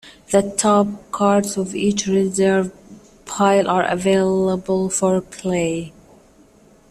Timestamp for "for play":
4.89-5.93